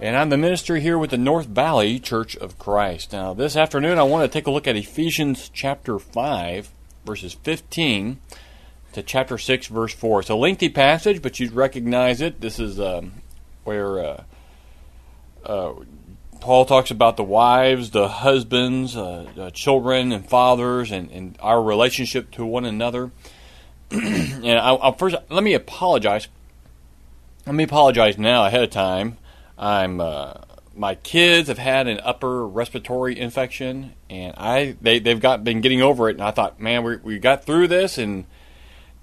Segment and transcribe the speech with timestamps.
[0.00, 3.12] And I'm the minister here with the North Valley Church of Christ.
[3.12, 6.70] Now, this afternoon, I want to take a look at Ephesians chapter 5,
[7.04, 8.20] verses 15
[8.92, 10.20] to chapter 6, verse 4.
[10.20, 12.40] It's a lengthy passage, but you'd recognize it.
[12.40, 13.22] This is um,
[13.64, 14.22] where uh,
[15.44, 15.72] uh,
[16.40, 21.60] Paul talks about the wives, the husbands, uh, the children, and fathers, and, and, our
[21.60, 23.10] relationship to one another.
[23.90, 26.28] and I, I'll first, let me apologize.
[27.46, 29.18] Let me apologize now ahead of time
[29.58, 30.34] I'm uh,
[30.74, 35.82] my kids have had an upper respiratory infection, and I they they've got been getting
[35.82, 36.16] over it.
[36.16, 38.24] And I thought, man, we we got through this, and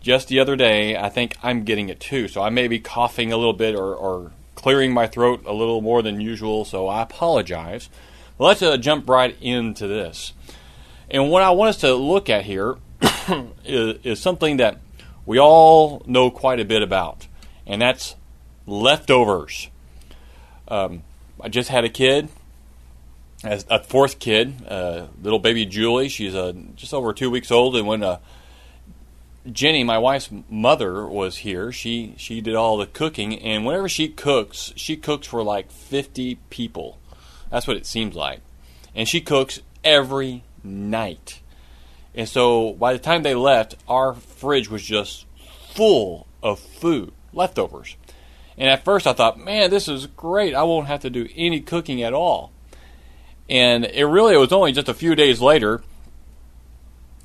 [0.02, 2.28] just the other day, I think I'm getting it too.
[2.28, 5.81] So I may be coughing a little bit or, or clearing my throat a little
[5.81, 6.64] more than usual.
[6.64, 7.90] So I apologize.
[8.38, 10.34] Let's uh, jump right into this.
[11.09, 12.78] And what I want us to look at here
[13.66, 14.80] is, is something that
[15.25, 17.28] we all know quite a bit about,
[17.66, 18.16] and that's
[18.67, 19.69] leftovers.
[20.67, 21.03] Um,
[21.41, 22.30] I just had a kid,
[23.44, 26.09] as a fourth kid, uh, little baby Julie.
[26.09, 28.17] She's uh, just over two weeks old, and when uh,
[29.52, 34.07] Jenny, my wife's mother, was here, she she did all the cooking, and whenever she
[34.07, 36.97] cooks, she cooks for like fifty people.
[37.52, 38.41] That's what it seems like,
[38.95, 41.41] and she cooks every night.
[42.16, 45.25] And so by the time they left, our fridge was just
[45.73, 47.97] full of food, leftovers.
[48.58, 50.53] And at first I thought, man, this is great.
[50.53, 52.52] I won't have to do any cooking at all.
[53.50, 55.84] And it really it was only just a few days later.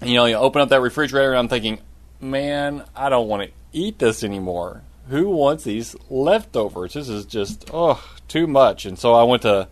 [0.03, 1.81] You know, you open up that refrigerator and I'm thinking,
[2.21, 4.83] man, I don't want to eat this anymore.
[5.09, 6.95] Who wants these leftovers?
[6.95, 8.85] This is just oh too much.
[8.87, 9.69] And so I went to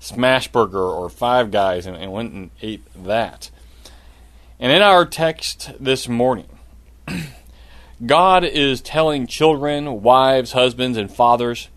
[0.00, 3.50] Smashburger or Five Guys and, and went and ate that.
[4.58, 6.58] And in our text this morning.
[8.04, 11.68] God is telling children, wives, husbands, and fathers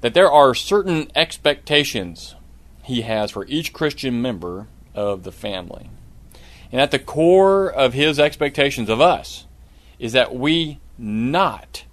[0.00, 2.34] that there are certain expectations
[2.82, 5.90] He has for each Christian member of the family.
[6.72, 9.46] And at the core of His expectations of us
[9.98, 11.84] is that we not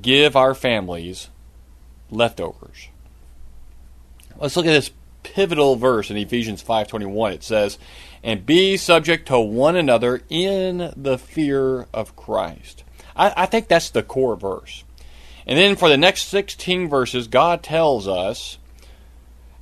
[0.00, 1.28] give our families
[2.10, 2.88] leftovers.
[4.38, 4.90] Let's look at this
[5.22, 7.32] pivotal verse in Ephesians 5:21.
[7.32, 7.78] It says,
[8.26, 12.84] "And be subject to one another in the fear of Christ."
[13.16, 14.84] I, I think that's the core verse.
[15.46, 18.58] And then for the next 16 verses, God tells us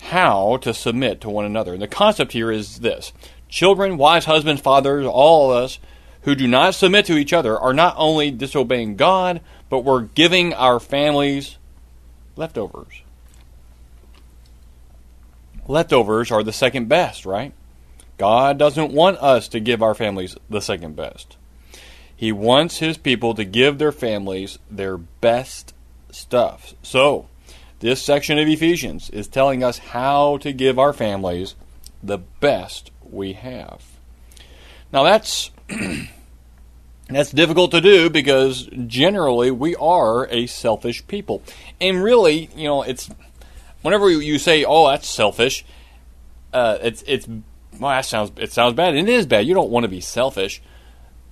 [0.04, 1.75] how to submit to one another.
[1.75, 3.12] And the concept here is this
[3.48, 5.78] children, wives, husbands, fathers, all of us
[6.22, 10.54] who do not submit to each other are not only disobeying God, but we're giving
[10.54, 11.58] our families
[12.36, 13.02] leftovers.
[15.69, 17.52] Leftovers are the second best, right?
[18.19, 21.36] God doesn't want us to give our families the second best.
[22.16, 25.75] He wants his people to give their families their best
[26.10, 26.75] stuff.
[26.82, 27.28] So,
[27.80, 31.54] this section of Ephesians is telling us how to give our families
[32.02, 33.82] the best we have.
[34.92, 35.50] Now that's
[37.08, 41.42] that's difficult to do because generally we are a selfish people.
[41.81, 43.10] And really, you know, it's
[43.82, 45.64] whenever you say, "Oh, that's selfish,"
[46.52, 47.28] uh, it's it's
[47.78, 48.94] well, that sounds it sounds bad.
[48.94, 49.46] It is bad.
[49.46, 50.62] You don't want to be selfish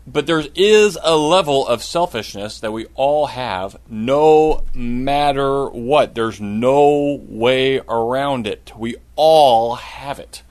[0.06, 6.14] but there is a level of selfishness that we all have no matter what.
[6.14, 8.72] There's no way around it.
[8.76, 10.42] We all have it.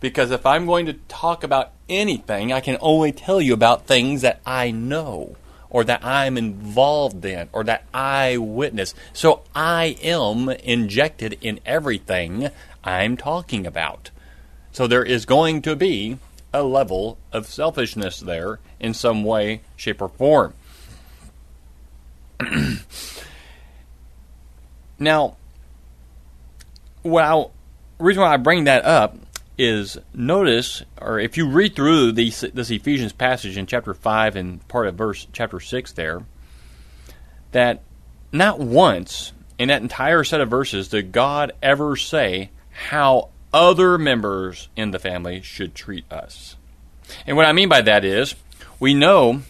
[0.00, 4.22] Because if I'm going to talk about anything, I can only tell you about things
[4.22, 5.36] that I know
[5.70, 8.94] or that I'm involved in or that I witness.
[9.12, 12.50] So I am injected in everything
[12.84, 14.10] I'm talking about.
[14.72, 16.18] So there is going to be
[16.52, 20.54] a level of selfishness there in some way, shape, or form.
[24.98, 25.36] now,
[27.02, 27.52] well,
[27.98, 29.16] reason why I bring that up
[29.56, 34.66] is notice, or if you read through these, this Ephesians passage in chapter 5 and
[34.68, 36.22] part of verse chapter 6 there,
[37.50, 37.82] that
[38.30, 44.68] not once in that entire set of verses did God ever say how other members
[44.76, 46.56] in the family should treat us.
[47.26, 48.34] And what I mean by that is,
[48.78, 49.42] we know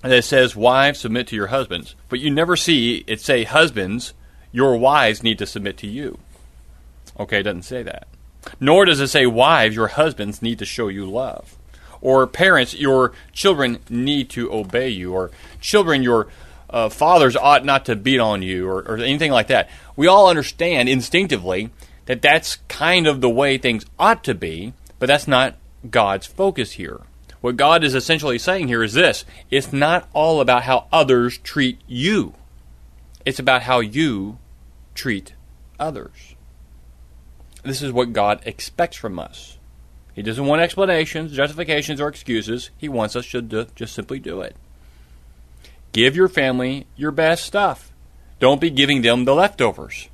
[0.00, 4.14] that it says, Wives, submit to your husbands, but you never see it say, Husbands,
[4.52, 6.18] your wives need to submit to you.
[7.18, 8.06] Okay, it doesn't say that.
[8.60, 11.56] Nor does it say, wives, your husbands need to show you love.
[12.00, 15.14] Or parents, your children need to obey you.
[15.14, 15.30] Or
[15.60, 16.28] children, your
[16.68, 18.68] uh, fathers ought not to beat on you.
[18.68, 19.70] Or, or anything like that.
[19.94, 21.70] We all understand instinctively
[22.12, 25.56] that that's kind of the way things ought to be, but that's not
[25.90, 27.00] God's focus here.
[27.40, 31.80] What God is essentially saying here is this it's not all about how others treat
[31.86, 32.34] you,
[33.24, 34.36] it's about how you
[34.94, 35.32] treat
[35.80, 36.34] others.
[37.62, 39.56] This is what God expects from us.
[40.12, 42.68] He doesn't want explanations, justifications, or excuses.
[42.76, 44.54] He wants us to do, just simply do it.
[45.92, 47.90] Give your family your best stuff.
[48.38, 50.10] Don't be giving them the leftovers.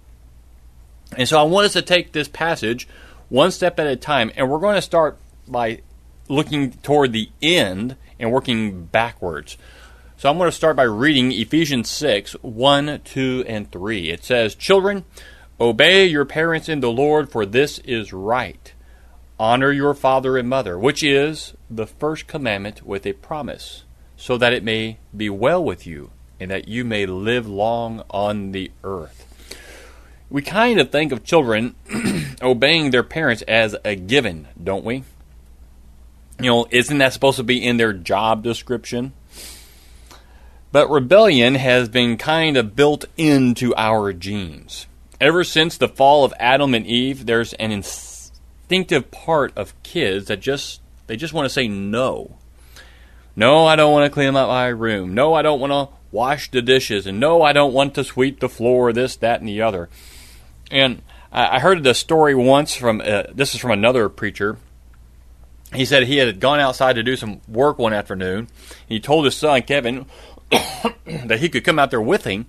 [1.17, 2.89] And so I want us to take this passage
[3.29, 5.81] one step at a time, and we're going to start by
[6.29, 9.57] looking toward the end and working backwards.
[10.17, 14.11] So I'm going to start by reading Ephesians 6 1, 2, and 3.
[14.11, 15.05] It says, Children,
[15.61, 18.73] obey your parents in the Lord, for this is right.
[19.39, 23.85] Honor your father and mother, which is the first commandment with a promise,
[24.17, 26.11] so that it may be well with you,
[26.41, 29.28] and that you may live long on the earth.
[30.31, 31.75] We kind of think of children
[32.43, 35.05] obeying their parents as a given, don't we?
[36.41, 39.13] You know, isn't that supposed to be in their job description?
[40.71, 44.87] But rebellion has been kind of built into our genes.
[45.21, 50.41] Ever since the fall of Adam and Eve, there's an instinctive part of kids that
[50.41, 52.37] just they just want to say no.
[53.35, 55.15] No, I don't want to clean up my room.
[55.15, 57.07] No, I don't want to wash the dishes.
[57.07, 59.89] And no, I don't want to sweep the floor, this, that, and the other.
[60.71, 64.59] And I heard the story once from, uh, this is from another preacher
[65.75, 68.49] he said he had gone outside to do some work one afternoon.
[68.89, 70.07] He told his son Kevin
[70.51, 72.47] that he could come out there with him,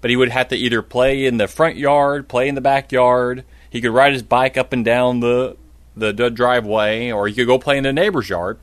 [0.00, 3.44] but he would have to either play in the front yard, play in the backyard.
[3.68, 5.56] He could ride his bike up and down the,
[5.96, 8.58] the the driveway, or he could go play in the neighbor's yard.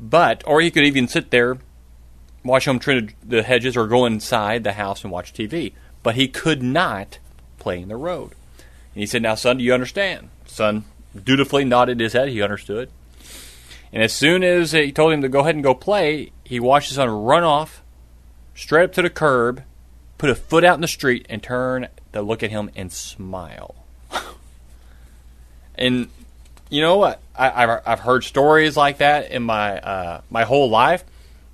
[0.00, 1.58] But or he could even sit there,
[2.44, 5.74] watch him trim the hedges, or go inside the house and watch TV.
[6.02, 7.18] But he could not
[7.58, 8.32] play in the road.
[8.94, 10.84] And he said, "Now, son, do you understand?" Son
[11.22, 12.28] dutifully nodded his head.
[12.28, 12.90] He understood.
[13.92, 16.88] And as soon as he told him to go ahead and go play, he watched
[16.88, 17.82] his son run off
[18.54, 19.62] straight up to the curb,
[20.18, 23.74] put a foot out in the street, and turn to look at him and smile.
[25.76, 26.08] and
[26.70, 27.20] you know what?
[27.36, 31.04] I, have I've heard stories like that in my uh, my whole life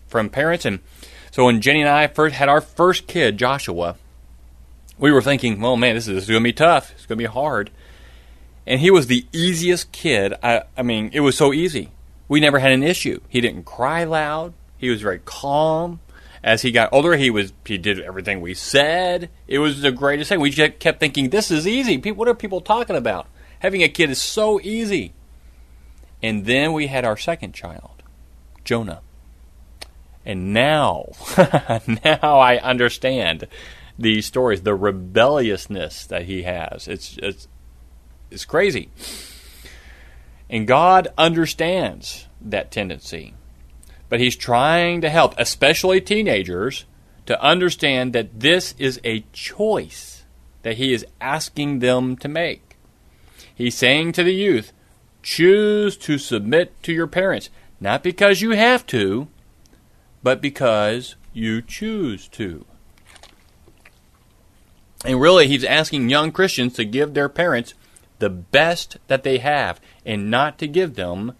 [0.09, 0.81] from parents, and
[1.31, 3.97] so when Jenny and I first had our first kid, Joshua,
[5.01, 6.93] we were thinking, "Oh man, this is, is going to be tough.
[6.93, 7.71] It's going to be hard."
[8.67, 10.35] And he was the easiest kid.
[10.43, 11.91] I, I mean, it was so easy
[12.31, 13.21] we never had an issue.
[13.29, 14.55] He didn't cry loud.
[14.79, 15.99] He was very calm.
[16.45, 19.31] As he got older, he was he did everything we said.
[19.49, 20.39] It was the greatest thing.
[20.39, 21.97] We just kept thinking, "This is easy.
[22.13, 23.27] What are people talking about?
[23.59, 25.13] Having a kid is so easy."
[26.23, 28.05] And then we had our second child,
[28.65, 29.01] Jonah.
[30.25, 31.11] And now,
[32.05, 33.49] now I understand
[34.01, 36.89] these stories, the rebelliousness that he has.
[36.89, 37.49] It's it's
[38.31, 38.91] it's crazy.
[40.49, 43.35] And God understands that tendency.
[44.09, 46.85] But He's trying to help, especially teenagers,
[47.27, 50.25] to understand that this is a choice
[50.63, 52.77] that He is asking them to make.
[53.55, 54.73] He's saying to the youth,
[55.23, 59.29] choose to submit to your parents, not because you have to,
[60.23, 62.65] but because you choose to.
[65.05, 67.75] And really, he's asking young Christians to give their parents
[68.19, 71.33] the best that they have and not to give them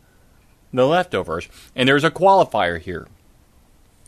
[0.73, 1.49] the leftovers.
[1.77, 3.07] And there's a qualifier here.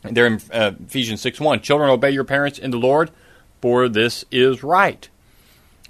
[0.01, 1.61] There in uh, Ephesians 6 1.
[1.61, 3.11] Children, obey your parents in the Lord,
[3.61, 5.07] for this is right.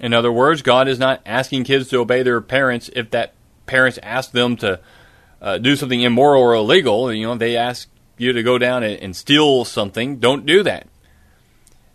[0.00, 3.34] In other words, God is not asking kids to obey their parents if that
[3.66, 4.80] parents ask them to
[5.40, 7.12] uh, do something immoral or illegal.
[7.12, 10.86] You know, they ask you to go down and, and steal something, don't do that.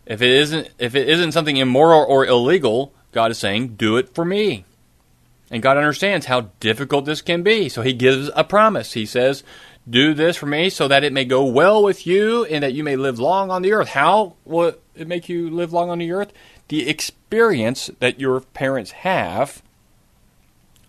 [0.10, 4.14] If it isn't if it isn't something immoral or illegal, God is saying, do it
[4.14, 4.66] for me.
[5.52, 7.70] And God understands how difficult this can be.
[7.70, 8.94] So he gives a promise.
[8.94, 9.44] He says,
[9.90, 12.84] Do this for me so that it may go well with you and that you
[12.84, 13.90] may live long on the earth.
[13.90, 16.34] How will it make you live long on the earth?
[16.68, 19.62] The experience that your parents have,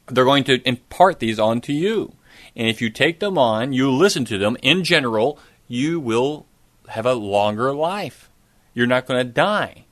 [0.09, 2.15] they're going to impart these on to you.
[2.57, 6.47] And if you take them on, you listen to them, in general, you will
[6.89, 8.30] have a longer life.
[8.81, 9.85] You're not going to die.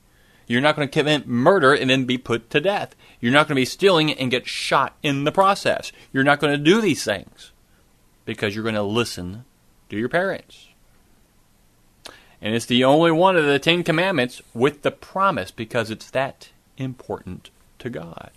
[0.47, 2.95] You're not going to commit murder and then be put to death.
[3.21, 5.91] You're not going to be stealing and get shot in the process.
[6.11, 7.51] You're not going to do these things
[8.25, 9.45] because you're going to listen
[9.89, 10.69] to your parents.
[12.41, 16.49] And it's the only one of the Ten Commandments with the promise because it's that
[16.75, 18.31] important to God.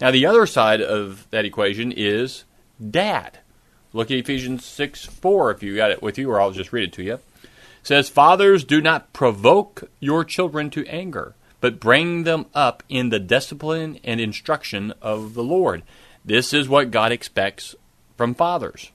[0.00, 2.44] Now, the other side of that equation is
[2.92, 3.40] dad.
[3.92, 6.84] Look at Ephesians 6 4 if you got it with you, or I'll just read
[6.84, 7.18] it to you.
[7.82, 13.18] Says, Fathers, do not provoke your children to anger, but bring them up in the
[13.18, 15.82] discipline and instruction of the Lord.
[16.24, 17.74] This is what God expects
[18.16, 18.90] from fathers.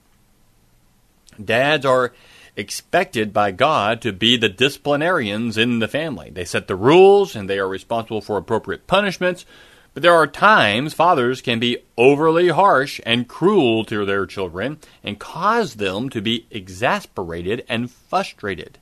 [1.43, 2.13] Dads are
[2.55, 6.29] expected by God to be the disciplinarians in the family.
[6.29, 9.45] They set the rules and they are responsible for appropriate punishments.
[9.93, 15.19] But there are times fathers can be overly harsh and cruel to their children and
[15.19, 18.79] cause them to be exasperated and frustrated.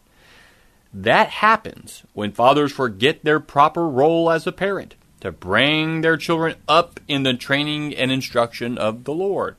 [0.93, 6.55] That happens when fathers forget their proper role as a parent to bring their children
[6.67, 9.55] up in the training and instruction of the Lord.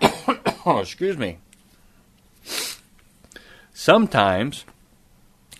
[0.66, 1.38] excuse me.
[3.74, 4.64] Sometimes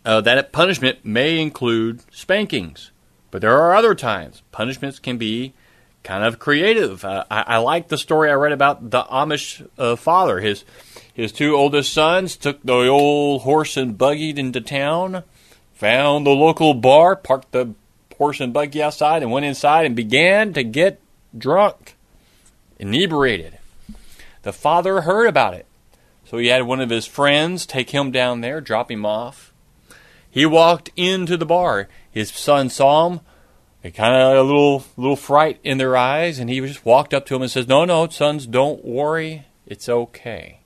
[0.04, 2.91] uh, that punishment may include spankings,
[3.32, 5.54] but there are other times punishments can be
[6.04, 7.04] kind of creative.
[7.04, 10.38] Uh, I, I, like the story I read about the Amish uh, father.
[10.38, 10.64] His
[11.12, 15.24] his two oldest sons took the old horse and buggy into town,
[15.74, 17.74] found the local bar, parked the
[18.16, 21.00] horse and buggy outside, and went inside and began to get
[21.36, 21.96] drunk,
[22.78, 23.58] inebriated.
[24.42, 25.66] The father heard about it.
[26.24, 29.51] So he had one of his friends take him down there, drop him off.
[30.32, 31.88] He walked into the bar.
[32.10, 33.20] His son saw him,
[33.92, 37.36] kind of a little little fright in their eyes, and he just walked up to
[37.36, 39.44] him and says, "No, no, sons, don't worry.
[39.66, 40.60] It's okay.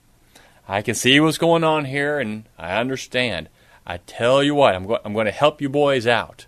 [0.69, 3.49] I can see what's going on here, and I understand.
[3.85, 6.45] I tell you what, I'm, go- I'm going to help you boys out.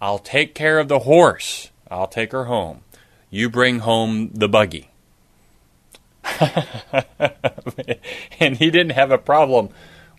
[0.00, 1.70] I'll take care of the horse.
[1.90, 2.82] I'll take her home.
[3.28, 4.90] You bring home the buggy."
[8.38, 9.70] and he didn't have a problem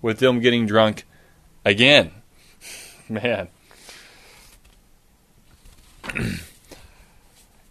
[0.01, 1.05] with them getting drunk
[1.67, 2.11] again.
[3.09, 3.47] Man.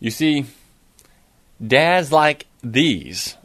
[0.00, 0.47] you see,
[1.65, 3.37] dads like these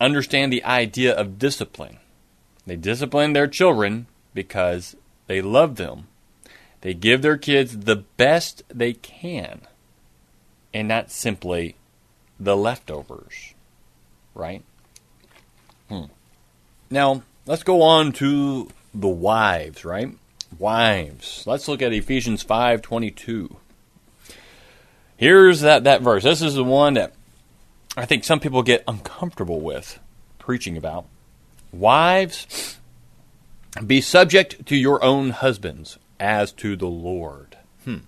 [0.00, 1.98] understand the idea of discipline.
[2.66, 4.96] They discipline their children because
[5.26, 6.08] they love them.
[6.80, 9.62] They give their kids the best they can
[10.74, 11.76] and not simply
[12.38, 13.54] the leftovers
[14.34, 14.62] right?
[15.88, 16.04] Hmm.
[16.90, 20.10] Now, let's go on to the wives, right?
[20.58, 21.44] Wives.
[21.46, 23.56] Let's look at Ephesians 5:22.
[25.16, 26.24] Here's that that verse.
[26.24, 27.14] This is the one that
[27.96, 29.98] I think some people get uncomfortable with
[30.38, 31.06] preaching about.
[31.72, 32.78] Wives,
[33.86, 37.56] be subject to your own husbands as to the Lord.
[37.84, 37.98] Hmm.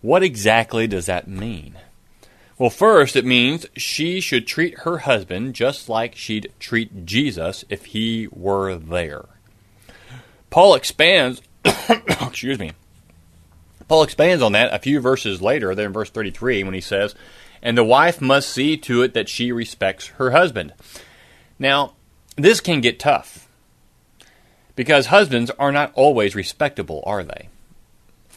[0.00, 1.76] What exactly does that mean?
[2.58, 7.86] Well, first, it means she should treat her husband just like she'd treat Jesus if
[7.86, 9.24] he were there.
[10.52, 12.72] Paul expands, excuse me,
[13.88, 17.14] Paul expands on that a few verses later, there in verse 33, when he says,
[17.62, 20.74] And the wife must see to it that she respects her husband.
[21.58, 21.94] Now,
[22.36, 23.48] this can get tough
[24.76, 27.48] because husbands are not always respectable, are they?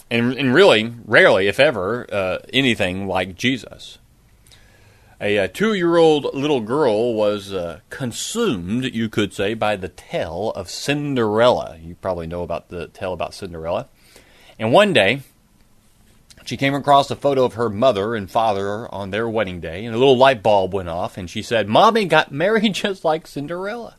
[0.09, 3.97] And, and really, rarely, if ever, uh, anything like Jesus.
[5.21, 9.87] A, a two year old little girl was uh, consumed, you could say, by the
[9.87, 11.77] tale of Cinderella.
[11.81, 13.87] You probably know about the tale about Cinderella.
[14.59, 15.21] And one day,
[16.45, 19.95] she came across a photo of her mother and father on their wedding day, and
[19.95, 23.95] a little light bulb went off, and she said, Mommy got married just like Cinderella.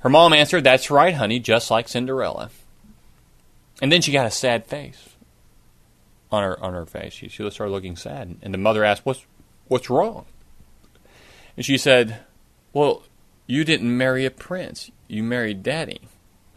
[0.00, 2.50] Her mom answered, That's right, honey, just like Cinderella.
[3.80, 5.08] And then she got a sad face
[6.30, 7.12] on her on her face.
[7.12, 9.24] She, she started looking sad, and the mother asked, "What's
[9.68, 10.24] What's wrong?
[11.56, 12.20] And she said,
[12.72, 13.02] Well,
[13.46, 14.90] you didn't marry a prince.
[15.06, 16.00] You married daddy.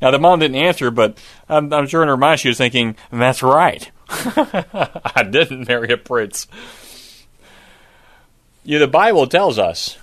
[0.00, 1.18] now, the mom didn't answer, but
[1.48, 3.90] I'm, I'm, sure in her mind she was thinking, That's right.
[4.08, 6.46] I didn't marry a prince.
[8.64, 9.98] Yeah, the Bible tells us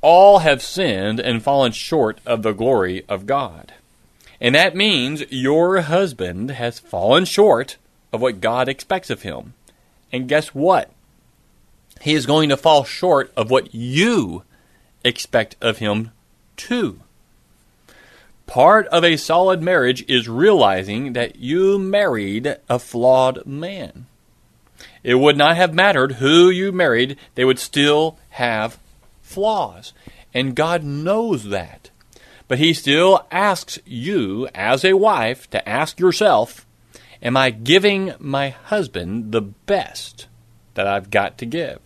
[0.00, 3.72] all have sinned and fallen short of the glory of God.
[4.40, 7.78] And that means your husband has fallen short
[8.12, 9.54] of what God expects of him.
[10.12, 10.90] And guess what?
[12.00, 14.42] He is going to fall short of what you
[15.04, 16.10] expect of him,
[16.56, 17.00] too.
[18.46, 24.06] Part of a solid marriage is realizing that you married a flawed man.
[25.02, 28.78] It would not have mattered who you married, they would still have
[29.22, 29.92] flaws.
[30.32, 31.90] And God knows that.
[32.48, 36.66] But He still asks you, as a wife, to ask yourself
[37.24, 40.28] Am I giving my husband the best
[40.74, 41.80] that I've got to give?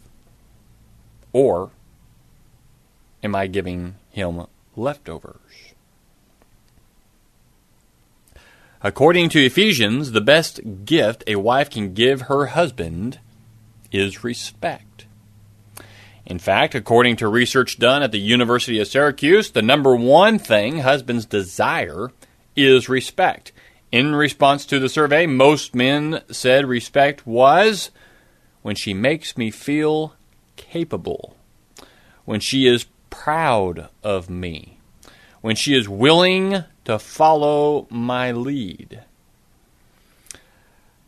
[1.33, 1.71] Or
[3.23, 5.37] am I giving him leftovers?
[8.83, 13.21] According to Ephesians, the best gift a wife can give her husband
[13.92, 15.07] is respect.
[16.26, 20.80] In fact, according to research done at the University of Syracuse, the number one thing
[20.80, 22.11] husbands desire
[22.54, 23.52] is respect.
[23.90, 27.90] In response to the survey, most men said respect was
[28.61, 30.14] when she makes me feel
[30.57, 31.37] capable,
[32.26, 34.78] when she is proud of me,
[35.40, 39.04] when she is willing to follow my lead.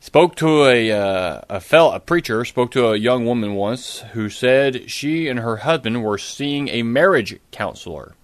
[0.03, 4.31] Spoke to a uh, a fel- a preacher spoke to a young woman once who
[4.31, 8.15] said she and her husband were seeing a marriage counselor.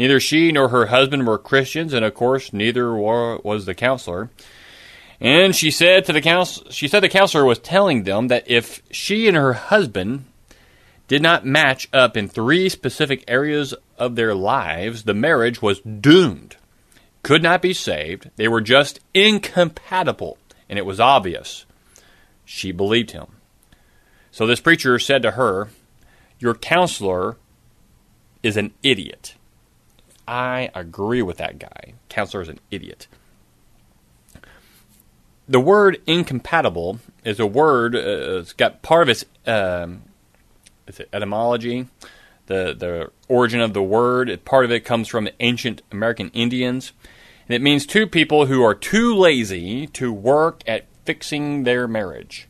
[0.00, 4.30] Neither she nor her husband were Christians, and of course, neither was the counselor.
[5.20, 8.80] And she said to the counsel- she said the counselor was telling them that if
[8.90, 10.24] she and her husband
[11.06, 16.56] did not match up in three specific areas of their lives, the marriage was doomed.
[17.22, 18.30] Could not be saved.
[18.36, 21.66] They were just incompatible, and it was obvious.
[22.46, 23.26] She believed him.
[24.30, 25.68] So this preacher said to her,
[26.38, 27.36] Your counselor
[28.42, 29.34] is an idiot.
[30.26, 31.94] I agree with that guy.
[32.08, 33.06] Counselor is an idiot.
[35.48, 37.96] The word incompatible is a word.
[37.96, 40.02] Uh, it's got part of its um,
[40.86, 41.88] it etymology,
[42.46, 44.44] the the origin of the word.
[44.44, 46.92] Part of it comes from ancient American Indians,
[47.48, 52.46] and it means two people who are too lazy to work at fixing their marriage.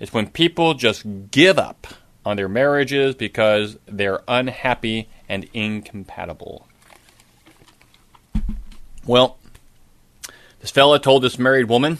[0.00, 1.86] It's when people just give up
[2.24, 6.66] on their marriages because they're unhappy and incompatible.
[9.06, 9.38] Well,
[10.60, 11.98] this fella told this married woman,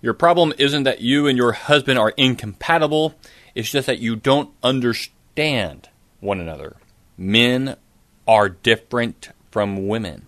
[0.00, 3.14] Your problem isn't that you and your husband are incompatible,
[3.54, 5.88] it's just that you don't understand
[6.20, 6.76] one another.
[7.16, 7.76] Men
[8.26, 10.26] are different from women.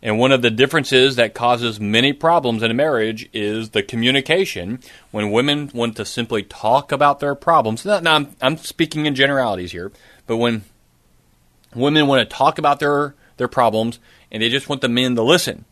[0.00, 4.80] And one of the differences that causes many problems in a marriage is the communication.
[5.10, 9.72] When women want to simply talk about their problems, now I'm, I'm speaking in generalities
[9.72, 9.90] here,
[10.26, 10.62] but when
[11.74, 13.98] women want to talk about their, their problems,
[14.30, 15.64] and they just want the men to listen.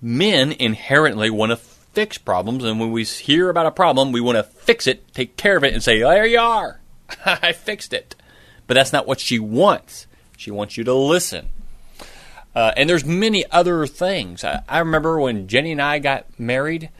[0.00, 4.36] Men inherently want to fix problems, and when we hear about a problem, we want
[4.36, 6.80] to fix it, take care of it, and say, There you are,
[7.24, 8.14] I fixed it.
[8.66, 10.06] But that's not what she wants.
[10.36, 11.48] She wants you to listen.
[12.54, 14.44] Uh, and there's many other things.
[14.44, 16.90] I, I remember when Jenny and I got married,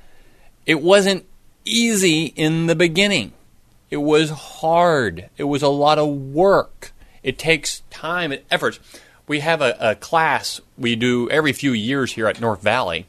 [0.67, 1.27] it wasn't
[1.65, 3.33] easy in the beginning.
[3.91, 5.31] It was hard.
[5.37, 6.93] It was a lot of work.
[7.23, 8.79] It takes time and effort
[9.31, 13.07] we have a, a, class we do every few years here at North Valley,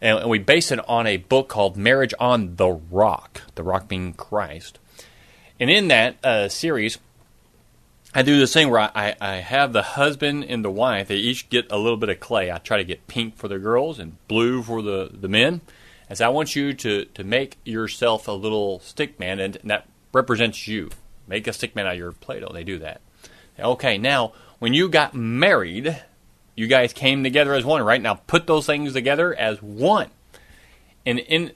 [0.00, 3.86] and, and we base it on a book called Marriage on the Rock, the rock
[3.86, 4.80] being Christ.
[5.60, 6.98] And in that uh, series,
[8.12, 11.48] I do this thing where I, I have the husband and the wife, they each
[11.48, 12.50] get a little bit of clay.
[12.50, 15.60] I try to get pink for the girls and blue for the, the men.
[16.10, 20.66] As I want you to, to make yourself a little stick man, and that represents
[20.66, 20.90] you.
[21.28, 22.50] Make a stick man out of your Play Doh.
[22.52, 23.00] They do that.
[23.60, 26.02] Okay, now when you got married,
[26.54, 28.00] you guys came together as one, right?
[28.00, 30.10] Now put those things together as one.
[31.04, 31.52] And in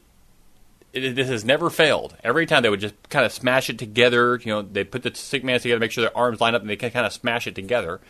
[0.92, 2.16] it, this has never failed.
[2.24, 4.40] Every time they would just kind of smash it together.
[4.42, 6.70] You know, they put the stick man together, make sure their arms line up, and
[6.70, 8.00] they kind of smash it together.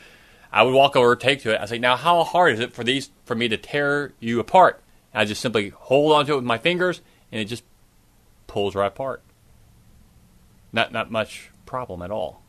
[0.53, 1.61] I would walk over, take to it.
[1.61, 4.83] I say, "Now, how hard is it for these for me to tear you apart?"
[5.13, 7.63] And I just simply hold onto it with my fingers, and it just
[8.47, 9.23] pulls right apart.
[10.73, 12.43] Not not much problem at all.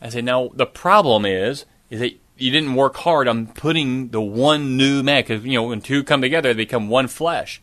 [0.00, 4.20] I said, now the problem is, is that you didn't work hard on putting the
[4.20, 7.60] one new man, because, you know, when two come together, they become one flesh.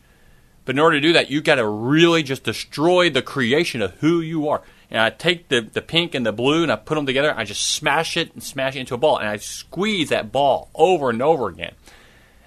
[0.64, 3.94] But in order to do that, you got to really just destroy the creation of
[3.94, 4.62] who you are.
[4.90, 7.34] And I take the, the pink and the blue and I put them together.
[7.36, 9.18] I just smash it and smash it into a ball.
[9.18, 11.74] And I squeeze that ball over and over again.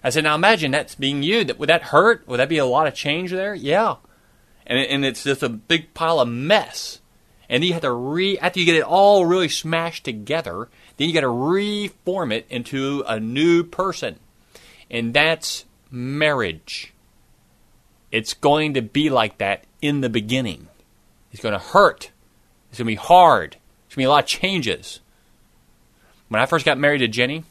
[0.03, 1.45] I said, now imagine that's being you.
[1.57, 2.27] Would that hurt?
[2.27, 3.53] Would that be a lot of change there?
[3.53, 3.95] Yeah.
[4.65, 7.00] And, and it's just a big pile of mess
[7.51, 11.09] and then you have to re after you get it all really smashed together, then
[11.09, 14.15] you got to reform it into a new person,
[14.89, 16.93] and that's marriage.
[18.09, 20.69] It's going to be like that in the beginning.
[21.33, 22.11] It's going to hurt.
[22.69, 23.57] It's going to be hard.
[23.85, 25.01] It's going to be a lot of changes.
[26.29, 27.43] When I first got married to Jenny,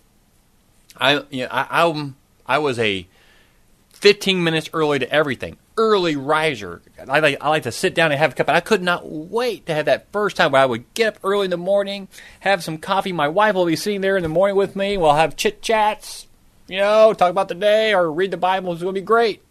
[0.97, 2.13] I you know, I, I
[2.47, 3.07] I was a
[3.93, 6.83] 15 minutes early to everything early riser.
[7.09, 8.51] I like, I like to sit down and have a cup.
[8.51, 11.47] I could not wait to have that first time where I would get up early
[11.47, 12.09] in the morning,
[12.41, 13.13] have some coffee.
[13.13, 14.99] My wife will be sitting there in the morning with me.
[14.99, 16.27] We'll have chit chats,
[16.69, 18.75] you know, talk about the day or read the Bible.
[18.75, 19.43] It's going to be great.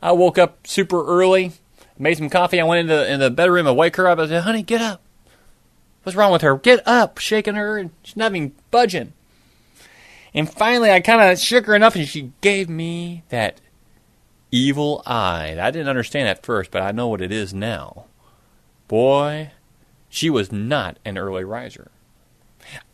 [0.00, 1.52] I woke up super early,
[1.98, 2.58] made some coffee.
[2.58, 4.18] I went into in the bedroom and wake her up.
[4.18, 5.02] I said, "Honey, get up.
[6.02, 6.56] What's wrong with her?
[6.56, 9.12] Get up!" Shaking her, and she's not even budging.
[10.32, 13.60] And finally, I kind of shook her enough, and she gave me that
[14.50, 15.56] evil eye.
[15.60, 18.06] I didn't understand at first, but I know what it is now.
[18.88, 19.52] Boy,
[20.08, 21.90] she was not an early riser.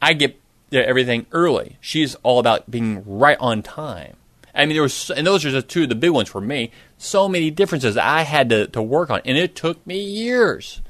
[0.01, 0.41] I get
[0.73, 1.79] everything early.
[1.81, 4.17] She's all about being right on time.
[4.55, 6.71] I mean, there was, and those are just two of the big ones for me.
[6.97, 10.81] So many differences I had to, to work on, and it took me years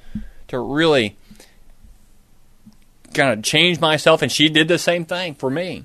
[0.48, 1.16] to really
[3.12, 4.22] kind of change myself.
[4.22, 5.84] And she did the same thing for me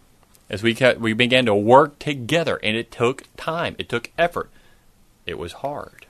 [0.52, 3.76] as we kept, we began to work together, and it took time.
[3.80, 4.52] It took effort.
[5.25, 6.05] It was hard.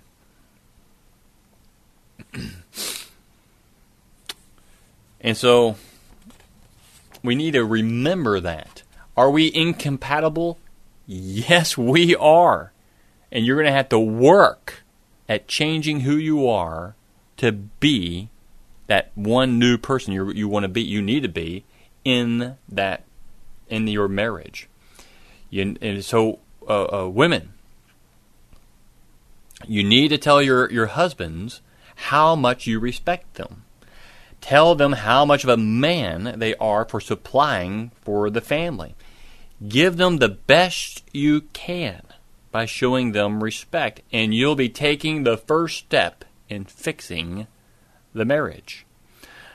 [5.21, 5.75] and so
[7.23, 8.83] we need to remember that.
[9.15, 10.57] Are we incompatible?
[11.05, 12.71] Yes, we are.
[13.31, 14.83] And you're going to have to work
[15.27, 16.95] at changing who you are
[17.37, 18.29] to be
[18.87, 21.63] that one new person you you want to be, you need to be
[22.03, 23.03] in that
[23.69, 24.67] in your marriage.
[25.49, 27.53] You, and so, uh, uh, women,
[29.71, 31.61] you need to tell your your husbands
[31.95, 33.63] how much you respect them.
[34.41, 38.95] Tell them how much of a man they are for supplying for the family.
[39.65, 42.01] Give them the best you can
[42.51, 47.47] by showing them respect, and you'll be taking the first step in fixing
[48.13, 48.85] the marriage.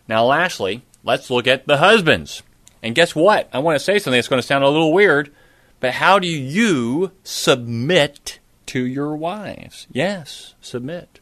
[0.08, 2.42] Now, lastly, let's look at the husbands.
[2.82, 3.50] And guess what?
[3.52, 5.30] I want to say something that's going to sound a little weird,
[5.78, 9.86] but how do you submit to your wives?
[9.90, 11.20] Yes, submit.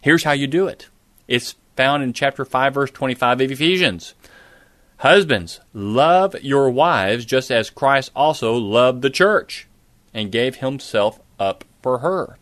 [0.00, 0.88] Here's how you do it
[1.28, 4.14] it's found in chapter 5, verse 25 of Ephesians.
[4.98, 9.68] Husbands, love your wives just as Christ also loved the church
[10.14, 12.38] and gave himself up for her.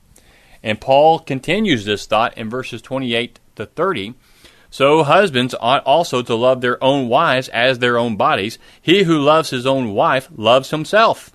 [0.63, 4.15] And Paul continues this thought in verses 28 to 30.
[4.71, 8.59] So husbands ought also to love their own wives as their own bodies.
[8.81, 11.31] He who loves his own wife loves himself.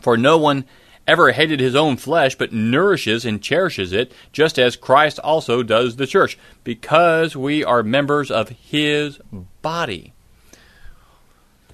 [0.00, 0.64] For no one
[1.06, 5.96] ever hated his own flesh, but nourishes and cherishes it, just as Christ also does
[5.96, 9.18] the church, because we are members of his
[9.62, 10.12] body.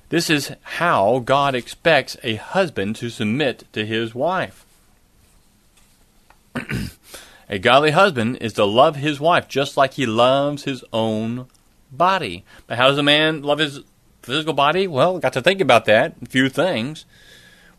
[0.08, 4.66] This is how God expects a husband to submit to his wife.
[7.48, 11.46] a godly husband is to love his wife just like he loves his own
[11.90, 12.44] body.
[12.66, 13.80] But how does a man love his
[14.22, 14.86] physical body?
[14.86, 16.14] Well, got to think about that.
[16.20, 17.06] A few things.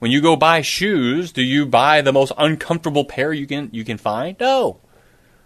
[0.03, 3.85] When you go buy shoes, do you buy the most uncomfortable pair you can you
[3.85, 4.37] can find?
[4.37, 4.81] No.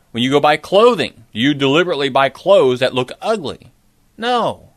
[0.09, 3.71] When you go buy clothing, do you deliberately buy clothes that look ugly?
[4.17, 4.69] No.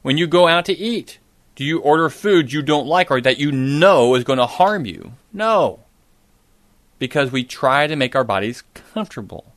[0.00, 1.18] When you go out to eat,
[1.54, 4.86] do you order food you don't like or that you know is going to harm
[4.86, 5.12] you?
[5.34, 5.80] No.
[6.98, 9.52] Because we try to make our bodies comfortable.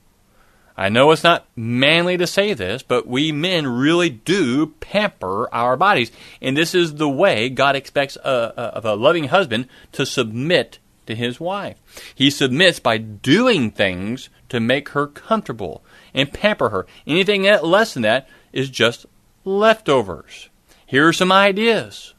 [0.77, 5.75] I know it's not manly to say this, but we men really do pamper our
[5.77, 6.12] bodies.
[6.41, 11.15] And this is the way God expects a, of a loving husband to submit to
[11.15, 11.77] his wife.
[12.15, 16.88] He submits by doing things to make her comfortable and pamper her.
[17.05, 19.05] Anything less than that is just
[19.43, 20.49] leftovers.
[20.86, 22.13] Here are some ideas.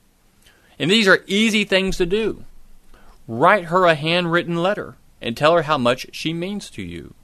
[0.78, 2.44] And these are easy things to do.
[3.28, 7.14] Write her a handwritten letter and tell her how much she means to you.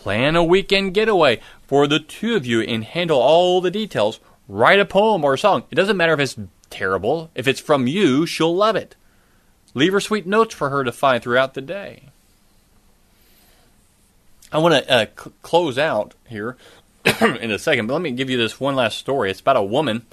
[0.00, 4.18] Plan a weekend getaway for the two of you and handle all the details.
[4.48, 5.64] Write a poem or a song.
[5.70, 6.38] It doesn't matter if it's
[6.70, 7.30] terrible.
[7.34, 8.96] If it's from you, she'll love it.
[9.74, 12.04] Leave her sweet notes for her to find throughout the day.
[14.50, 15.06] I want to uh,
[15.42, 16.56] close out here
[17.20, 19.30] in a second, but let me give you this one last story.
[19.30, 20.06] It's about a woman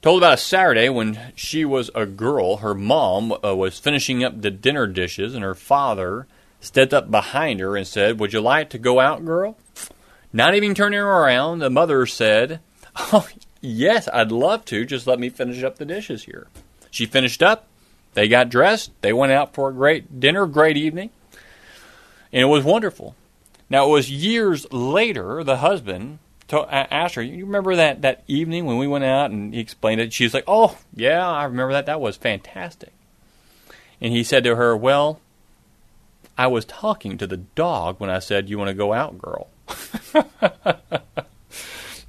[0.00, 2.58] told about a Saturday when she was a girl.
[2.58, 6.28] Her mom uh, was finishing up the dinner dishes, and her father
[6.66, 9.56] stepped up behind her and said, Would you like to go out, girl?
[10.32, 12.60] Not even turning around, the mother said,
[12.96, 13.28] Oh,
[13.60, 14.84] yes, I'd love to.
[14.84, 16.48] Just let me finish up the dishes here.
[16.90, 17.66] She finished up.
[18.14, 18.90] They got dressed.
[19.02, 21.10] They went out for a great dinner, great evening.
[22.32, 23.14] And it was wonderful.
[23.68, 26.18] Now, it was years later, the husband
[26.50, 30.12] asked her, You remember that, that evening when we went out and he explained it?
[30.12, 31.86] She's like, Oh, yeah, I remember that.
[31.86, 32.92] That was fantastic.
[34.00, 35.20] And he said to her, Well,
[36.38, 39.48] I was talking to the dog when I said, You want to go out, girl?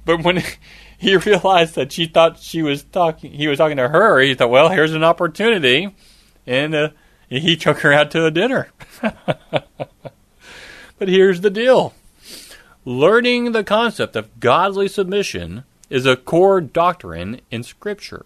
[0.04, 0.42] but when
[0.98, 4.50] he realized that she thought she was talking, he was talking to her, he thought,
[4.50, 5.94] Well, here's an opportunity.
[6.46, 6.90] And uh,
[7.28, 8.68] he took her out to a dinner.
[9.00, 11.94] but here's the deal
[12.84, 18.24] learning the concept of godly submission is a core doctrine in Scripture.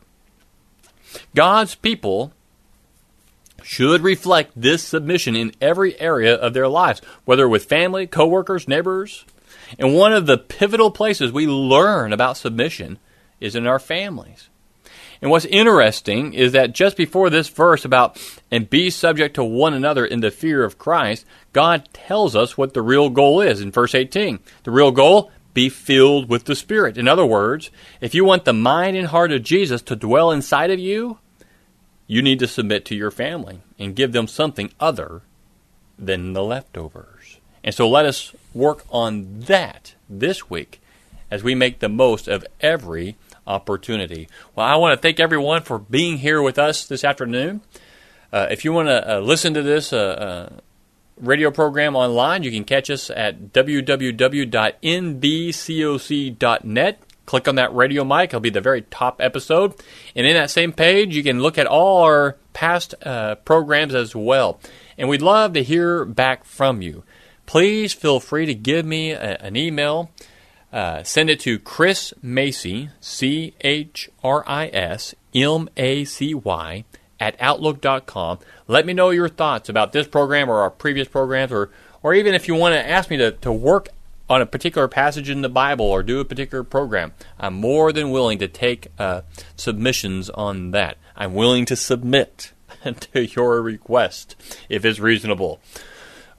[1.34, 2.32] God's people
[3.62, 9.24] should reflect this submission in every area of their lives, whether with family, coworkers, neighbors.
[9.78, 12.98] And one of the pivotal places we learn about submission
[13.40, 14.48] is in our families.
[15.20, 18.20] And what's interesting is that just before this verse about
[18.50, 22.74] and be subject to one another in the fear of Christ, God tells us what
[22.74, 24.40] the real goal is in verse 18.
[24.64, 26.98] The real goal, be filled with the Spirit.
[26.98, 27.70] In other words,
[28.00, 31.18] if you want the mind and heart of Jesus to dwell inside of you,
[32.06, 35.22] you need to submit to your family and give them something other
[35.98, 37.38] than the leftovers.
[37.64, 40.80] And so let us work on that this week
[41.30, 44.28] as we make the most of every opportunity.
[44.54, 47.62] Well, I want to thank everyone for being here with us this afternoon.
[48.32, 50.48] Uh, if you want to uh, listen to this uh, uh
[51.20, 53.92] radio program online, you can catch us at www.nbcoc.net.
[57.26, 59.74] Click on that radio mic, it'll be the very top episode.
[60.14, 64.14] And in that same page, you can look at all our past uh, programs as
[64.14, 64.60] well.
[64.98, 67.04] And we'd love to hear back from you.
[67.46, 70.10] Please feel free to give me a, an email.
[70.72, 76.84] Uh, send it to Chris Macy, C H R I S M A C Y,
[77.20, 78.38] at Outlook.com.
[78.66, 81.70] Let me know your thoughts about this program or our previous programs, or,
[82.02, 83.90] or even if you want to ask me to, to work
[84.32, 87.12] on a particular passage in the Bible or do a particular program.
[87.38, 89.20] I'm more than willing to take uh,
[89.56, 90.96] submissions on that.
[91.14, 92.52] I'm willing to submit
[93.12, 94.34] to your request
[94.70, 95.60] if it's reasonable.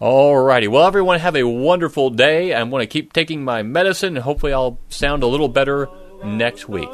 [0.02, 0.68] Alrighty.
[0.68, 2.54] Well, everyone, have a wonderful day.
[2.54, 5.88] I'm going to keep taking my medicine, and hopefully, I'll sound a little better
[6.26, 6.90] next week.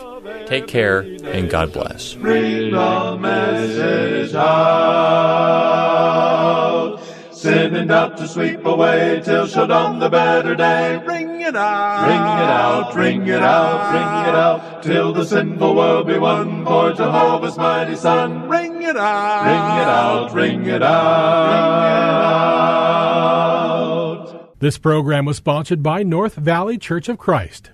[0.47, 2.15] Take care, and God bless.
[7.43, 8.17] Bring the out.
[8.17, 11.01] To sweep away till shall dawn the better day.
[11.05, 15.75] Ring it out, ring it out, ring it out, ring it out, till the sinful
[15.75, 18.47] world be won for Jehovah's mighty Son.
[18.49, 21.45] Ring it out, ring it out, ring it out.
[21.45, 22.19] Ring it
[24.33, 24.59] out.
[24.59, 27.71] This program was sponsored by North Valley Church of Christ.